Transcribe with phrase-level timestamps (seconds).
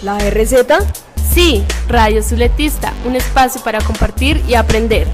[0.00, 0.54] ¿La RZ?
[1.32, 5.08] Sí, Radio Zuletista, un espacio para compartir y aprender.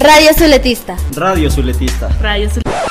[0.00, 0.96] Radio Zuletista.
[1.14, 2.08] Radio Zuletista.
[2.22, 2.86] Radio Zuletista.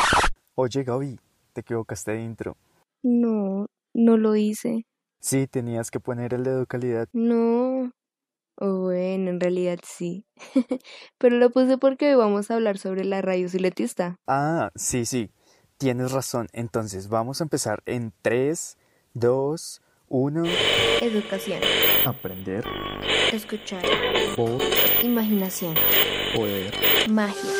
[0.53, 1.19] Oye, Gaby,
[1.53, 2.57] te equivocaste de intro.
[3.01, 3.65] No,
[3.95, 4.85] no lo hice.
[5.19, 7.07] Sí, tenías que poner el de educalidad.
[7.11, 7.91] No.
[8.57, 10.27] Oh, bueno, en realidad sí.
[11.17, 14.19] Pero lo puse porque hoy vamos a hablar sobre la radio zuletista.
[14.27, 15.31] Ah, sí, sí.
[15.79, 16.49] Tienes razón.
[16.53, 18.77] Entonces, vamos a empezar en 3,
[19.15, 20.43] 2, 1.
[21.01, 21.59] Educación.
[22.05, 22.63] Aprender.
[23.33, 23.81] Escuchar.
[24.35, 24.61] Por.
[25.03, 25.73] Imaginación.
[26.35, 26.73] Poder.
[27.09, 27.51] Magia.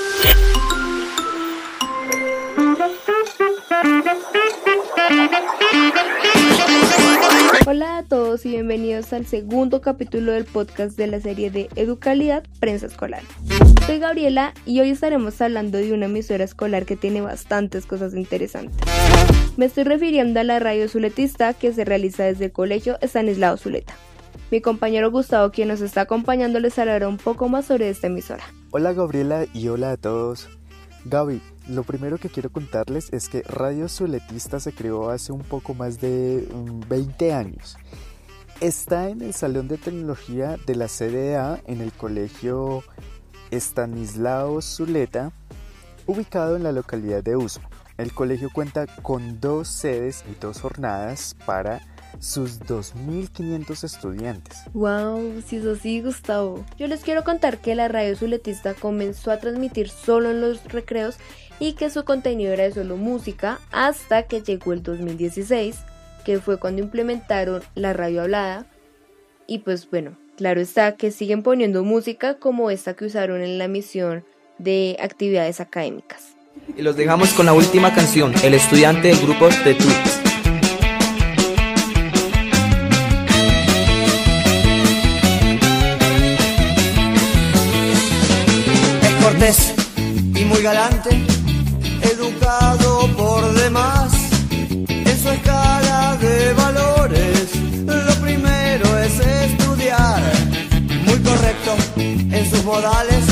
[7.68, 12.44] Hola a todos y bienvenidos al segundo capítulo del podcast de la serie de Educalidad
[12.60, 13.24] Prensa Escolar.
[13.88, 18.78] Soy Gabriela y hoy estaremos hablando de una emisora escolar que tiene bastantes cosas interesantes.
[19.58, 23.94] Me estoy refiriendo a la radio zuletista que se realiza desde el colegio Estanislao Zuleta.
[24.52, 28.44] Mi compañero Gustavo, quien nos está acompañando, les hablará un poco más sobre esta emisora.
[28.72, 30.50] Hola Gabriela y hola a todos.
[31.06, 35.74] Gaby, lo primero que quiero contarles es que Radio Zuletista se creó hace un poco
[35.74, 36.46] más de
[36.90, 37.78] 20 años.
[38.60, 42.84] Está en el Salón de Tecnología de la CDA en el Colegio
[43.52, 45.32] Estanislao Zuleta,
[46.08, 47.70] ubicado en la localidad de Usma.
[47.98, 51.82] El colegio cuenta con dos sedes y dos jornadas para
[52.20, 54.64] sus 2.500 estudiantes.
[54.74, 56.66] Wow, si es así, Gustavo.
[56.78, 61.18] Yo les quiero contar que la radio zuletista comenzó a transmitir solo en los recreos
[61.60, 65.78] y que su contenido era de solo música hasta que llegó el 2016,
[66.26, 68.66] que fue cuando implementaron la radio hablada.
[69.48, 73.68] Y pues bueno, claro está que siguen poniendo música como esta que usaron en la
[73.68, 74.26] misión
[74.58, 76.35] de actividades académicas.
[76.78, 80.26] Y los dejamos con la última canción, El estudiante del grupo de Tweets.
[89.26, 89.74] cortés
[90.36, 91.10] y muy galante,
[92.02, 94.12] educado por demás.
[94.88, 97.50] En su escala de valores,
[97.86, 100.22] lo primero es estudiar.
[101.06, 103.24] Muy correcto en sus modales,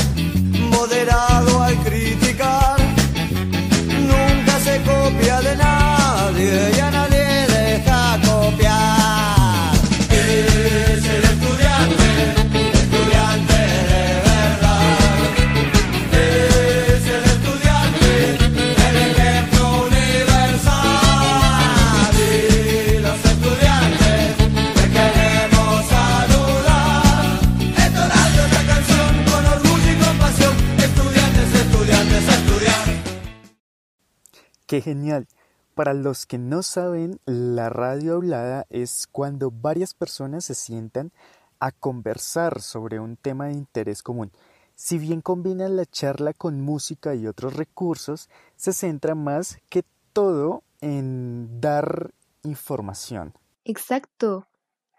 [34.74, 35.28] ¡Qué genial!
[35.76, 41.12] Para los que no saben, la radio hablada es cuando varias personas se sientan
[41.60, 44.32] a conversar sobre un tema de interés común.
[44.74, 50.64] Si bien combinan la charla con música y otros recursos, se centra más que todo
[50.80, 52.10] en dar
[52.42, 53.32] información.
[53.64, 54.48] Exacto.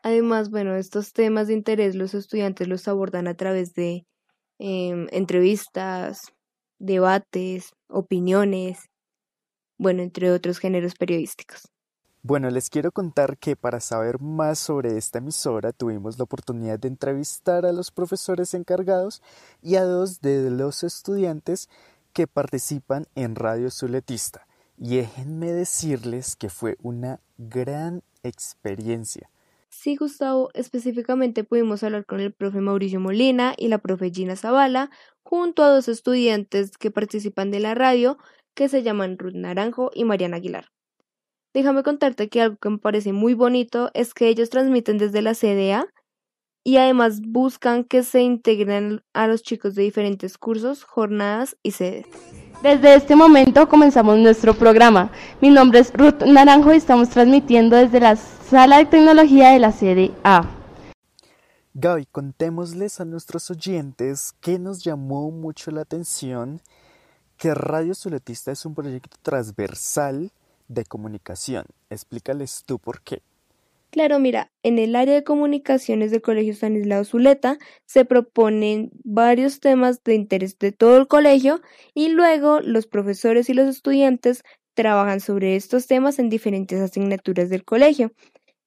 [0.03, 4.05] Además, bueno, estos temas de interés los estudiantes los abordan a través de
[4.57, 6.31] em, entrevistas,
[6.79, 8.79] debates, opiniones,
[9.77, 11.69] bueno, entre otros géneros periodísticos.
[12.27, 16.87] Bueno, les quiero contar que para saber más sobre esta emisora tuvimos la oportunidad de
[16.87, 19.21] entrevistar a los profesores encargados
[19.61, 21.69] y a dos de los estudiantes
[22.13, 24.47] que participan en Radio Zuletista.
[24.77, 29.29] Y déjenme decirles que fue una gran experiencia.
[29.69, 34.89] Sí, Gustavo, específicamente pudimos hablar con el profe Mauricio Molina y la profe Gina Zavala,
[35.21, 38.17] junto a dos estudiantes que participan de la radio,
[38.55, 40.71] que se llaman Ruth Naranjo y Mariana Aguilar.
[41.53, 45.35] Déjame contarte que algo que me parece muy bonito es que ellos transmiten desde la
[45.35, 45.87] CDA
[46.63, 52.07] y además buscan que se integren a los chicos de diferentes cursos, jornadas y sedes.
[52.63, 55.11] Desde este momento comenzamos nuestro programa.
[55.41, 59.71] Mi nombre es Ruth Naranjo y estamos transmitiendo desde la sala de tecnología de la
[59.71, 60.49] sede A.
[61.75, 66.61] Gaby, contémosles a nuestros oyentes que nos llamó mucho la atención
[67.37, 70.31] que Radio Zuletista es un proyecto transversal
[70.67, 71.65] de comunicación.
[71.89, 73.21] Explícales tú por qué.
[73.91, 80.03] Claro, mira, en el área de comunicaciones del Colegio Stanislao Zuleta se proponen varios temas
[80.03, 81.61] de interés de todo el colegio
[81.93, 84.43] y luego los profesores y los estudiantes
[84.73, 88.11] trabajan sobre estos temas en diferentes asignaturas del colegio.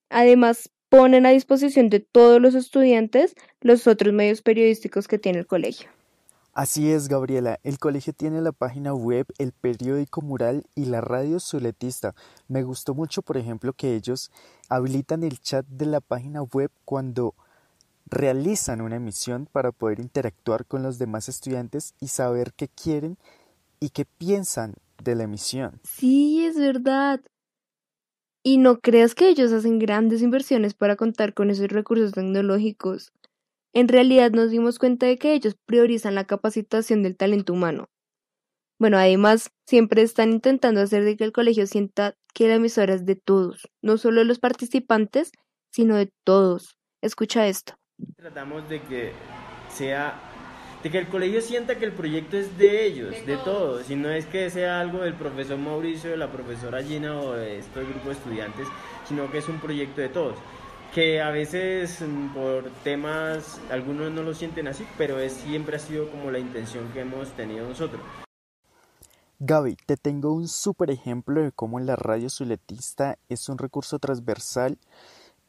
[0.09, 5.45] Además, ponen a disposición de todos los estudiantes los otros medios periodísticos que tiene el
[5.45, 5.89] colegio.
[6.59, 7.57] Así es, Gabriela.
[7.63, 12.15] El colegio tiene la página web, el periódico mural y la radio zuletista.
[12.49, 14.29] Me gustó mucho, por ejemplo, que ellos
[14.67, 17.33] habilitan el chat de la página web cuando
[18.07, 23.17] realizan una emisión para poder interactuar con los demás estudiantes y saber qué quieren
[23.79, 25.79] y qué piensan de la emisión.
[25.85, 27.21] Sí, es verdad.
[28.43, 33.13] Y no creas que ellos hacen grandes inversiones para contar con esos recursos tecnológicos.
[33.73, 37.89] En realidad nos dimos cuenta de que ellos priorizan la capacitación del talento humano.
[38.79, 43.05] Bueno, además, siempre están intentando hacer de que el colegio sienta que la emisora es
[43.05, 45.31] de todos, no solo de los participantes,
[45.71, 46.77] sino de todos.
[47.01, 47.75] Escucha esto.
[48.15, 49.11] Tratamos de que
[49.69, 50.19] sea
[50.81, 54.09] de que el colegio sienta que el proyecto es de ellos, de, todos, y no
[54.09, 58.07] es que sea algo del profesor Mauricio, de la profesora Gina o de este grupo
[58.07, 58.67] de estudiantes,
[59.05, 60.37] sino que es un proyecto de todos.
[60.93, 65.79] Que a veces mm, por temas algunos no lo sienten así, pero es, siempre ha
[65.79, 68.01] sido como la intención que hemos tenido nosotros.
[69.41, 74.77] Gaby, te tengo un súper ejemplo de cómo la radio zuletista es un recurso transversal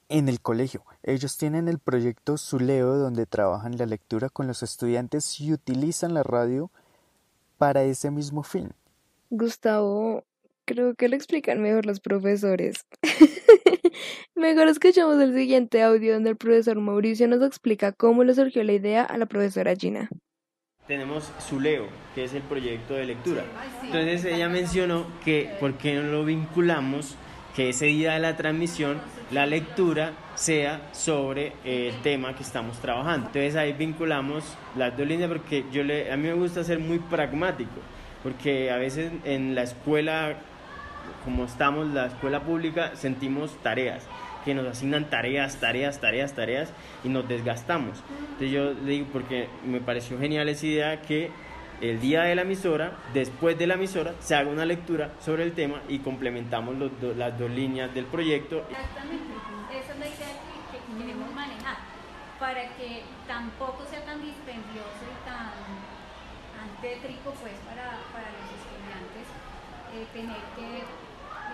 [0.08, 0.84] en el colegio.
[1.02, 6.22] Ellos tienen el proyecto Zuleo donde trabajan la lectura con los estudiantes y utilizan la
[6.22, 6.70] radio
[7.58, 8.72] para ese mismo fin.
[9.30, 10.24] Gustavo,
[10.66, 12.86] creo que lo explican mejor los profesores.
[14.40, 18.72] mejor escuchamos el siguiente audio donde el profesor Mauricio nos explica cómo le surgió la
[18.72, 20.08] idea a la profesora Gina.
[20.86, 23.44] Tenemos Zuleo, que es el proyecto de lectura.
[23.84, 27.16] Entonces ella mencionó que por qué no lo vinculamos
[27.54, 28.98] que ese día de la transmisión
[29.30, 33.26] la lectura sea sobre el tema que estamos trabajando.
[33.26, 36.98] Entonces ahí vinculamos las dos líneas porque yo le, a mí me gusta ser muy
[36.98, 37.80] pragmático,
[38.22, 40.38] porque a veces en la escuela,
[41.24, 44.08] como estamos, la escuela pública, sentimos tareas
[44.44, 46.72] que nos asignan tareas, tareas, tareas, tareas
[47.04, 48.02] y nos desgastamos.
[48.32, 51.30] Entonces yo le digo, porque me pareció genial esa idea que
[51.80, 55.52] el día de la emisora, después de la emisora, se haga una lectura sobre el
[55.52, 56.76] tema y complementamos
[57.16, 58.66] las dos líneas del proyecto.
[58.70, 59.32] Exactamente,
[59.72, 61.78] esa es la idea que, que queremos manejar,
[62.38, 65.50] para que tampoco sea tan dispendioso y tan,
[66.80, 69.26] tétrico pues para, los estudiantes
[69.92, 70.84] eh, tener que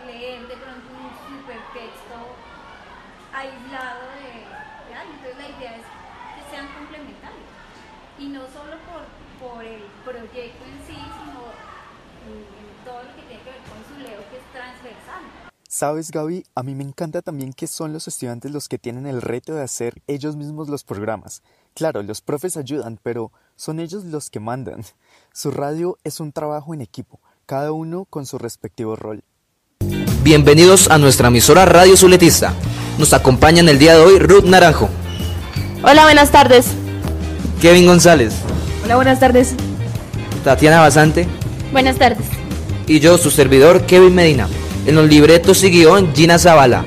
[0.06, 2.16] leer de pronto un super texto
[3.36, 4.48] aislado de,
[4.88, 5.12] de algo.
[5.12, 7.52] Entonces la idea es que sean complementarios
[8.18, 9.04] y no solo por,
[9.36, 11.52] por el proyecto en sí, sino
[12.24, 15.22] en, en todo lo que tiene que ver con su leo que es transversal.
[15.68, 16.44] ¿Sabes, Gaby?
[16.54, 19.62] A mí me encanta también que son los estudiantes los que tienen el reto de
[19.62, 21.42] hacer ellos mismos los programas.
[21.74, 24.84] Claro, los profes ayudan, pero son ellos los que mandan.
[25.34, 29.22] Su radio es un trabajo en equipo, cada uno con su respectivo rol.
[30.22, 32.54] Bienvenidos a nuestra emisora Radio Zuletista.
[32.98, 34.88] Nos acompaña en el día de hoy Ruth Naranjo,
[35.82, 36.72] Hola, buenas tardes.
[37.60, 38.34] Kevin González,
[38.84, 39.54] Hola, buenas tardes.
[40.44, 41.26] Tatiana Basante
[41.72, 42.26] Buenas tardes.
[42.86, 44.48] y yo, su servidor Kevin Medina.
[44.86, 46.84] En los libretos y guion Gina Zavala.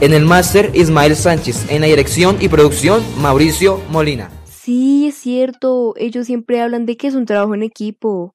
[0.00, 1.66] En el máster Ismael Sánchez.
[1.68, 4.30] En la dirección y producción Mauricio Molina.
[4.44, 8.34] Sí, es cierto, ellos siempre hablan de que es un trabajo en equipo.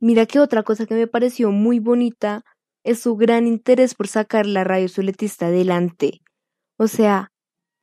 [0.00, 2.44] Mira que otra cosa que me pareció muy bonita
[2.84, 6.20] es su gran interés por sacar la radio zuletista adelante.
[6.78, 7.30] O sea,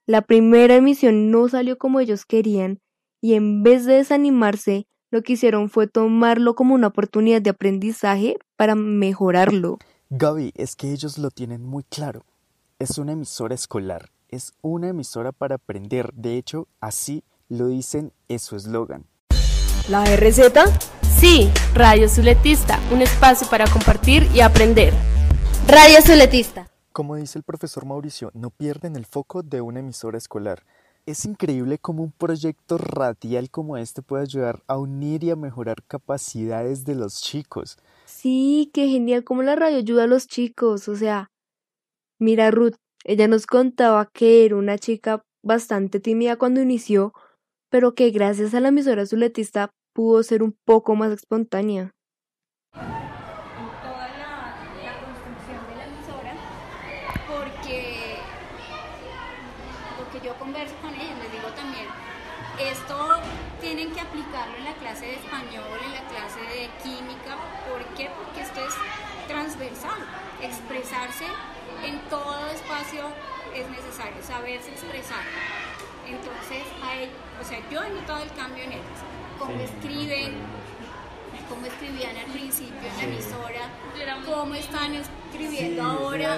[0.05, 2.79] la primera emisión no salió como ellos querían
[3.21, 8.37] y en vez de desanimarse, lo que hicieron fue tomarlo como una oportunidad de aprendizaje
[8.55, 9.77] para mejorarlo.
[10.09, 12.25] Gaby, es que ellos lo tienen muy claro.
[12.77, 16.13] Es una emisora escolar, es una emisora para aprender.
[16.13, 19.05] De hecho, así lo dicen en su eslogan.
[19.89, 20.98] ¿La RZ?
[21.19, 24.93] Sí, Radio Zuletista, un espacio para compartir y aprender.
[25.67, 26.71] Radio Zuletista.
[26.93, 30.63] Como dice el profesor Mauricio, no pierden el foco de una emisora escolar.
[31.05, 35.83] Es increíble cómo un proyecto radial como este puede ayudar a unir y a mejorar
[35.83, 37.77] capacidades de los chicos.
[38.05, 40.87] Sí, qué genial cómo la radio ayuda a los chicos.
[40.87, 41.31] O sea,
[42.17, 47.11] mira Ruth, ella nos contaba que era una chica bastante tímida cuando inició,
[47.69, 49.69] pero que gracias a la emisora zuletista
[49.99, 51.91] pudo ser un poco más espontánea.
[52.71, 54.55] toda la,
[55.03, 56.33] construcción de la emisora
[57.27, 58.15] porque
[59.99, 61.87] lo que yo converso con ellos, les digo también,
[62.57, 62.95] esto
[63.59, 67.35] tienen que aplicarlo en la clase de español, en la clase de química,
[67.67, 68.09] ¿por qué?
[68.15, 68.75] Porque esto es
[69.27, 69.99] transversal,
[70.41, 71.25] expresarse
[71.83, 73.03] en todo espacio
[73.53, 75.25] es necesario, saberse expresar.
[76.07, 78.99] Entonces, hay, o sea, yo he notado el cambio en ellos,
[79.39, 80.33] cómo escriben,
[81.49, 83.61] cómo escribían al principio en la emisora,
[84.25, 86.37] cómo están escribiendo ahora,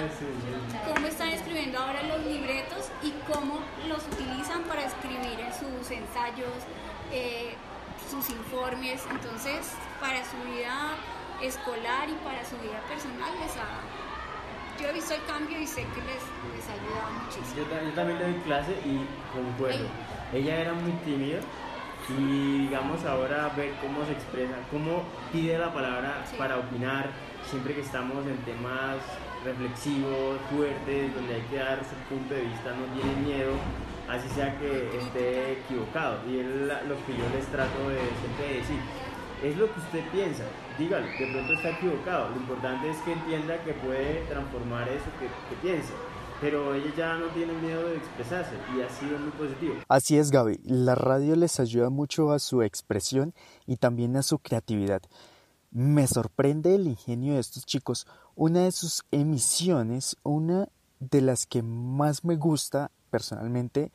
[0.94, 6.52] cómo están escribiendo ahora los libretos y cómo los utilizan para escribir en sus ensayos.
[7.12, 7.54] Eh,
[8.10, 10.96] sus informes, entonces para su vida
[11.40, 13.80] escolar y para su vida personal les ha,
[14.80, 16.20] yo he visto el cambio y sé que les,
[16.56, 17.56] les ha ayudado muchísimo.
[17.56, 19.00] Yo, ta- yo también le doy clase y
[19.32, 19.86] concuerdo.
[20.34, 21.40] Ella era muy tímida
[22.08, 26.36] y digamos ahora ver cómo se expresa, cómo pide la palabra Sí.
[26.36, 27.10] para opinar
[27.44, 28.96] siempre que estamos en temas
[29.44, 33.52] reflexivos, fuertes, donde hay que dar su punto de vista, no tiene miedo,
[34.08, 36.20] así sea que esté equivocado.
[36.28, 38.80] Y es lo que yo les trato de siempre decir.
[39.42, 40.44] Es lo que usted piensa,
[40.78, 42.30] dígalo, de pronto está equivocado.
[42.30, 45.92] Lo importante es que entienda que puede transformar eso que, que piensa.
[46.42, 49.76] Pero ella ya no tiene miedo de expresarse y ha sido muy positivo.
[49.88, 50.58] Así es, Gaby.
[50.64, 53.32] La radio les ayuda mucho a su expresión
[53.64, 55.02] y también a su creatividad.
[55.70, 58.08] Me sorprende el ingenio de estos chicos.
[58.34, 60.68] Una de sus emisiones, una
[60.98, 63.92] de las que más me gusta personalmente,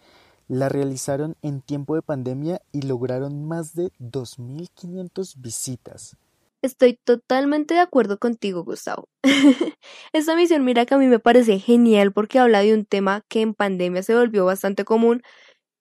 [0.48, 6.16] la realizaron en tiempo de pandemia y lograron más de 2.500 visitas.
[6.64, 9.08] Estoy totalmente de acuerdo contigo, Gustavo.
[10.14, 13.42] Esta misión, mira que a mí me parece genial porque habla de un tema que
[13.42, 15.22] en pandemia se volvió bastante común,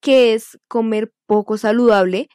[0.03, 2.29] que es comer poco saludable,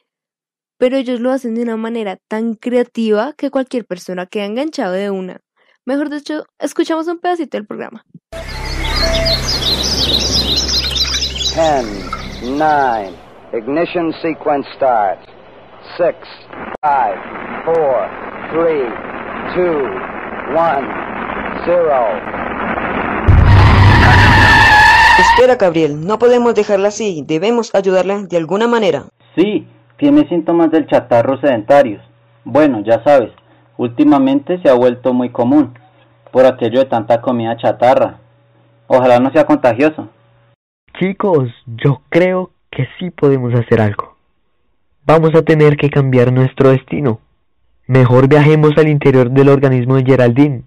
[0.80, 5.12] pero ellos lo hacen de una manera tan creativa que cualquier persona queda enganchado de
[5.12, 5.42] una.
[5.86, 8.04] Mejor dicho, escuchamos un pedacito del programa.
[11.54, 11.86] 10,
[12.58, 13.14] 9,
[13.54, 15.28] ignition sequence starts.
[15.98, 16.16] 6,
[16.84, 17.12] 5,
[17.66, 18.84] 4, 3,
[19.56, 20.82] 2, 1,
[21.66, 21.92] 0.
[25.20, 29.06] Espera, Gabriel, no podemos dejarla así, debemos ayudarla de alguna manera.
[29.36, 29.66] Sí,
[29.96, 32.04] tiene síntomas del chatarro sedentarios.
[32.44, 33.32] Bueno, ya sabes,
[33.78, 35.74] últimamente se ha vuelto muy común
[36.32, 38.20] por aquello de tanta comida chatarra.
[38.88, 40.10] Ojalá no sea contagioso.
[41.00, 44.18] Chicos, yo creo que sí podemos hacer algo.
[45.06, 47.22] Vamos a tener que cambiar nuestro destino.
[47.92, 50.64] Mejor viajemos al interior del organismo de Geraldine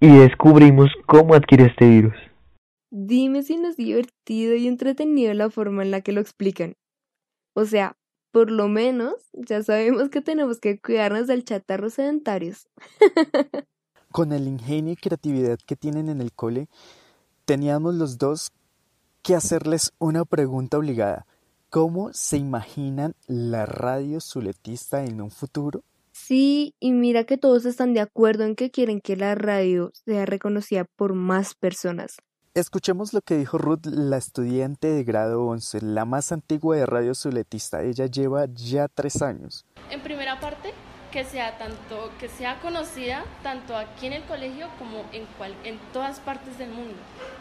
[0.00, 2.12] y descubrimos cómo adquiere este virus.
[2.90, 6.74] Dime si no es divertido y entretenido la forma en la que lo explican.
[7.54, 7.96] O sea,
[8.32, 12.68] por lo menos ya sabemos que tenemos que cuidarnos del chatarro sedentarios.
[14.12, 16.68] Con el ingenio y creatividad que tienen en el cole,
[17.46, 18.52] teníamos los dos
[19.22, 21.26] que hacerles una pregunta obligada.
[21.70, 25.82] ¿Cómo se imaginan la radio zuletista en un futuro?
[26.32, 30.24] Sí, y mira que todos están de acuerdo en que quieren que la radio sea
[30.24, 32.16] reconocida por más personas.
[32.54, 37.14] Escuchemos lo que dijo Ruth, la estudiante de grado 11, la más antigua de Radio
[37.14, 37.82] Zuletista.
[37.82, 39.66] Ella lleva ya tres años.
[39.90, 40.72] En primera parte,
[41.12, 45.78] que sea tanto que sea conocida tanto aquí en el colegio como en cual, en
[45.92, 46.94] todas partes del mundo,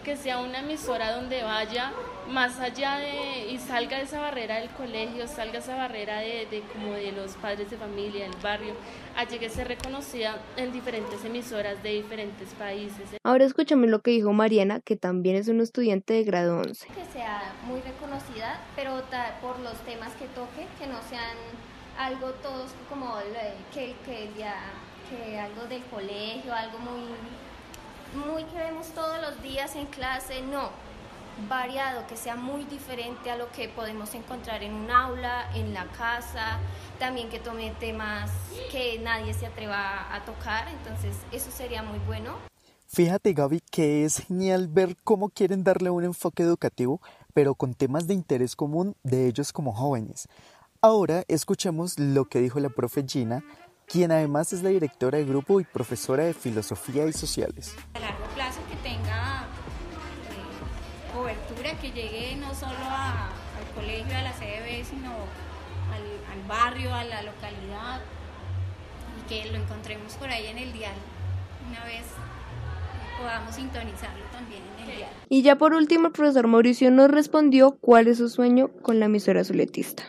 [0.04, 1.92] que sea una emisora donde vaya
[2.30, 6.62] más allá de y salga de esa barrera del colegio, salga esa barrera de, de
[6.74, 8.74] como de los padres de familia, del barrio,
[9.16, 13.10] a llegue a ser reconocida en diferentes emisoras de diferentes países.
[13.24, 16.88] Ahora escúchame lo que dijo Mariana, que también es una estudiante de grado 11.
[16.88, 19.02] que sea muy reconocida, pero
[19.42, 21.38] por los temas que toque, que no sean
[22.02, 23.16] algo todos como
[23.74, 24.56] que, que ya
[25.10, 27.02] que algo del colegio, algo muy
[28.26, 30.70] muy que vemos todos los días en clase, no,
[31.48, 35.86] variado, que sea muy diferente a lo que podemos encontrar en un aula, en la
[35.86, 36.60] casa,
[37.00, 38.30] también que tome temas
[38.70, 42.36] que nadie se atreva a tocar, entonces eso sería muy bueno.
[42.88, 47.00] Fíjate Gaby que es genial ver cómo quieren darle un enfoque educativo,
[47.34, 50.28] pero con temas de interés común de ellos como jóvenes.
[50.84, 53.44] Ahora escuchemos lo que dijo la profe Gina,
[53.86, 57.76] quien además es la directora de grupo y profesora de filosofía y sociales.
[57.94, 59.44] a largo plazo que tenga
[60.32, 66.02] eh, cobertura, que llegue no solo a- al colegio, a la CDB, sino al,
[66.42, 68.02] al barrio, a la localidad
[69.24, 70.96] y que lo encontremos por ahí en el dial.
[71.70, 75.10] Una vez eh, podamos sintonizarlo también en el dial.
[75.30, 79.06] Y ya por último, el profesor Mauricio nos respondió cuál es su sueño con la
[79.06, 80.02] emisora zuletista.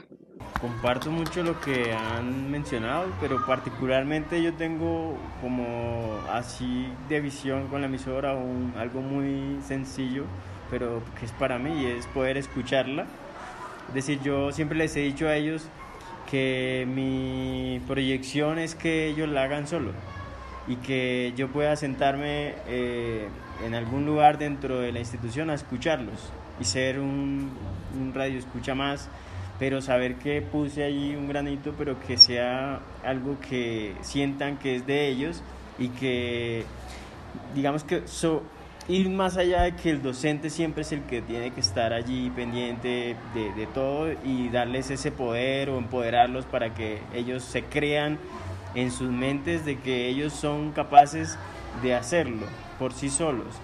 [0.63, 7.81] Comparto mucho lo que han mencionado, pero particularmente yo tengo como así de visión con
[7.81, 10.23] la emisora un, algo muy sencillo,
[10.71, 13.07] pero que es para mí y es poder escucharla.
[13.89, 15.67] Es decir, yo siempre les he dicho a ellos
[16.31, 19.91] que mi proyección es que ellos la hagan solo
[20.69, 23.27] y que yo pueda sentarme eh,
[23.67, 27.51] en algún lugar dentro de la institución a escucharlos y ser un,
[28.01, 29.11] un radio escucha más
[29.59, 34.87] pero saber que puse allí un granito, pero que sea algo que sientan que es
[34.87, 35.43] de ellos
[35.79, 36.65] y que
[37.55, 38.43] digamos que so-
[38.89, 42.31] ir más allá de que el docente siempre es el que tiene que estar allí
[42.31, 48.19] pendiente de, de todo y darles ese poder o empoderarlos para que ellos se crean
[48.75, 51.39] en sus mentes de que ellos son capaces
[51.83, 52.47] de hacerlo
[52.79, 53.63] por sí solos.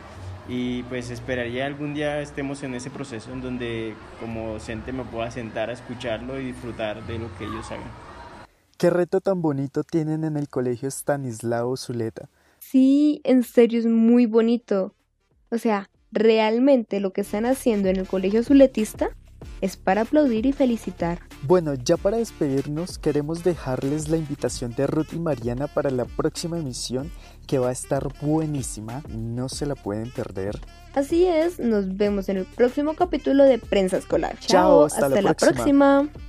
[0.49, 5.31] Y pues esperaría algún día estemos en ese proceso en donde como docente me pueda
[5.31, 7.90] sentar a escucharlo y disfrutar de lo que ellos hagan.
[8.78, 12.31] ¿Qué reto tan bonito tienen en el colegio Stanislao Zuleta?
[12.61, 14.95] Sí, en serio es muy bonito.
[15.50, 19.11] O sea, realmente lo que están haciendo en el colegio zuletista
[19.61, 21.21] es para aplaudir y felicitar.
[21.42, 26.59] Bueno, ya para despedirnos queremos dejarles la invitación de Ruth y Mariana para la próxima
[26.59, 27.11] emisión
[27.47, 30.61] que va a estar buenísima, no se la pueden perder.
[30.95, 34.38] Así es, nos vemos en el próximo capítulo de Prensa Escolar.
[34.38, 36.02] Chao, hasta la la próxima.
[36.04, 36.27] próxima.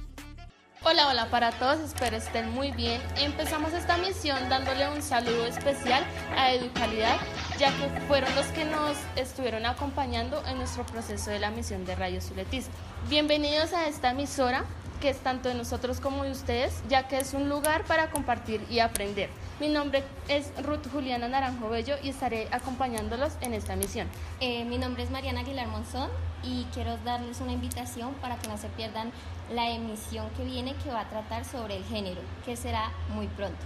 [0.85, 3.01] Hola, hola para todos, espero estén muy bien.
[3.17, 6.05] Empezamos esta misión dándole un saludo especial
[6.37, 7.17] a Educalidad,
[7.59, 11.95] ya que fueron los que nos estuvieron acompañando en nuestro proceso de la misión de
[11.95, 12.71] Radio Zuletista.
[13.09, 14.63] Bienvenidos a esta emisora,
[14.99, 18.61] que es tanto de nosotros como de ustedes, ya que es un lugar para compartir
[18.69, 19.29] y aprender.
[19.59, 24.07] Mi nombre es Ruth Juliana Naranjo Bello y estaré acompañándolos en esta misión.
[24.39, 26.09] Eh, mi nombre es Mariana Aguilar Monzón
[26.43, 29.11] y quiero darles una invitación para que no se pierdan
[29.53, 33.59] la emisión que viene que va a tratar sobre el género, que será muy pronto.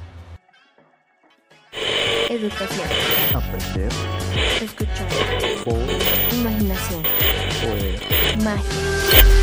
[2.30, 2.88] Educación,
[3.36, 3.92] Aprender,
[4.62, 5.08] escuchar,
[5.64, 5.80] por,
[6.34, 7.04] imaginación,
[7.62, 8.38] poder.
[8.44, 9.43] magia.